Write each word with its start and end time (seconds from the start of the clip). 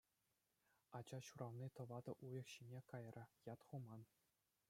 Ача 0.99 1.19
ҫурални 1.25 1.67
тӑватӑ 1.79 2.11
уйӑх 2.27 2.47
ҫине 2.55 2.81
кайрӗ, 2.93 3.25
ят 3.53 3.59
хуман. 3.69 4.01